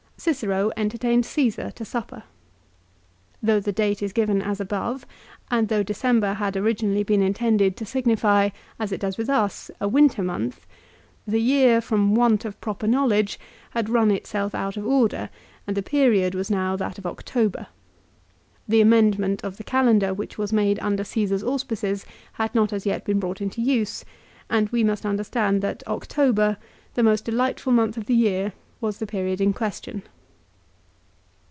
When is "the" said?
3.59-3.71, 11.25-11.41, 15.75-15.81, 18.67-18.79, 19.57-19.63, 26.93-27.01, 28.05-28.13, 28.97-29.05